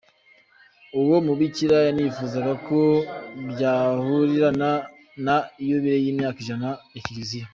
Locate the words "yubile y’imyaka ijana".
5.67-6.69